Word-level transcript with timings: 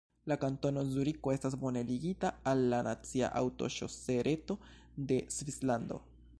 La 0.31 0.35
Kantono 0.43 0.81
Zuriko 0.93 1.33
estas 1.33 1.57
bone 1.63 1.83
ligita 1.89 2.31
al 2.53 2.65
la 2.73 2.81
nacia 2.89 3.31
aŭtoŝose-reto 3.43 4.59
de 5.13 5.23
Svislando. 5.41 6.05